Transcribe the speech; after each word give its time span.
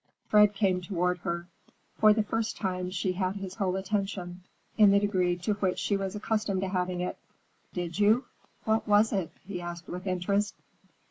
Fred 0.27 0.55
came 0.55 0.81
toward 0.81 1.19
her. 1.19 1.47
For 1.99 2.11
the 2.11 2.23
first 2.23 2.57
time 2.57 2.89
she 2.89 3.11
had 3.11 3.35
his 3.35 3.53
whole 3.53 3.75
attention, 3.75 4.41
in 4.75 4.89
the 4.89 4.99
degree 4.99 5.35
to 5.37 5.53
which 5.53 5.77
she 5.77 5.95
was 5.95 6.15
accustomed 6.15 6.61
to 6.61 6.69
having 6.69 7.01
it. 7.01 7.19
"Did 7.71 7.99
you? 7.99 8.25
What 8.63 8.87
was 8.87 9.13
it?" 9.13 9.29
he 9.45 9.61
asked 9.61 9.87
with 9.87 10.07
interest. 10.07 10.55